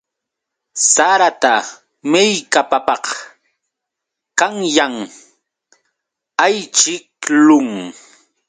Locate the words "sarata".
0.91-1.55